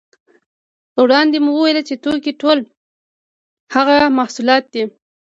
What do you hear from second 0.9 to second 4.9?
وړاندې مو وویل چې توکي ټول هغه محصولات دي